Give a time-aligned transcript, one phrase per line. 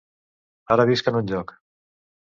[0.77, 1.57] Ara visc en un lloc.